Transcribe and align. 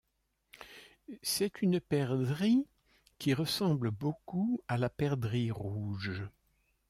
C'est 1.21 1.61
une 1.61 1.79
perdrix 1.79 2.65
qui 3.19 3.35
ressemble 3.35 3.91
beaucoup 3.91 4.59
à 4.67 4.79
la 4.79 4.89
perdrix 4.89 5.51
rouge. 5.51 6.23